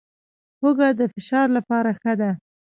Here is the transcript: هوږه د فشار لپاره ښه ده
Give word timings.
هوږه 0.61 0.87
د 0.99 1.01
فشار 1.13 1.47
لپاره 1.57 1.89
ښه 2.01 2.13
ده 2.19 2.31